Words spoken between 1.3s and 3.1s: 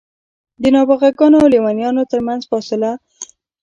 او لېونیانو ترمنځ فاصله.